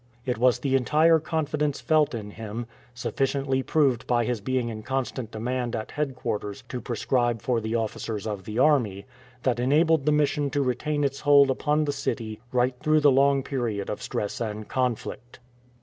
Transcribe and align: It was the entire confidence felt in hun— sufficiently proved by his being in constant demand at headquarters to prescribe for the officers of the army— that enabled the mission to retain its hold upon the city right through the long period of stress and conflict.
It 0.25 0.39
was 0.39 0.57
the 0.57 0.75
entire 0.75 1.19
confidence 1.19 1.79
felt 1.79 2.15
in 2.15 2.31
hun— 2.31 2.65
sufficiently 3.05 3.61
proved 3.61 4.07
by 4.07 4.25
his 4.25 4.41
being 4.41 4.69
in 4.69 4.81
constant 4.81 5.29
demand 5.29 5.75
at 5.75 5.91
headquarters 5.91 6.63
to 6.69 6.81
prescribe 6.81 7.39
for 7.43 7.61
the 7.61 7.75
officers 7.75 8.25
of 8.25 8.45
the 8.45 8.57
army— 8.57 9.05
that 9.43 9.59
enabled 9.59 10.07
the 10.07 10.11
mission 10.11 10.49
to 10.49 10.63
retain 10.63 11.03
its 11.03 11.19
hold 11.19 11.51
upon 11.51 11.85
the 11.85 11.93
city 11.93 12.39
right 12.51 12.73
through 12.81 13.01
the 13.01 13.11
long 13.11 13.43
period 13.43 13.91
of 13.91 14.01
stress 14.01 14.41
and 14.41 14.67
conflict. 14.67 15.37